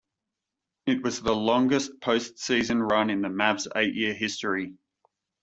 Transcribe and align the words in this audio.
It 0.87 1.03
was 1.03 1.21
the 1.21 1.35
longest 1.35 1.99
postseason 1.99 2.89
run 2.89 3.11
in 3.11 3.21
the 3.21 3.27
Mavs' 3.27 3.67
eight-year 3.75 4.15
history. 4.15 4.73